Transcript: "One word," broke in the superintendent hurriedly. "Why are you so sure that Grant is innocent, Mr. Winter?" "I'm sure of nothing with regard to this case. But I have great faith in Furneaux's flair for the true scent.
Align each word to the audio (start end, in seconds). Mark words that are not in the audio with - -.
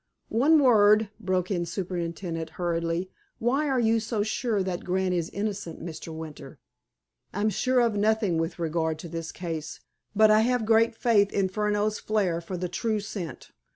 "One 0.29 0.57
word," 0.57 1.11
broke 1.19 1.51
in 1.51 1.61
the 1.61 1.65
superintendent 1.67 2.49
hurriedly. 2.57 3.11
"Why 3.37 3.69
are 3.69 3.79
you 3.79 3.99
so 3.99 4.23
sure 4.23 4.63
that 4.63 4.83
Grant 4.83 5.13
is 5.13 5.29
innocent, 5.29 5.79
Mr. 5.85 6.07
Winter?" 6.11 6.57
"I'm 7.33 7.51
sure 7.51 7.81
of 7.81 7.95
nothing 7.95 8.39
with 8.39 8.57
regard 8.57 8.97
to 8.97 9.07
this 9.07 9.31
case. 9.31 9.79
But 10.15 10.31
I 10.31 10.39
have 10.39 10.65
great 10.65 10.95
faith 10.95 11.31
in 11.31 11.49
Furneaux's 11.49 11.99
flair 11.99 12.41
for 12.41 12.57
the 12.57 12.67
true 12.67 12.99
scent. 12.99 13.51